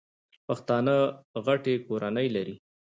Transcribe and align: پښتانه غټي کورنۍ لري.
پښتانه 0.47 0.95
غټي 1.45 1.75
کورنۍ 1.87 2.27
لري. 2.35 2.55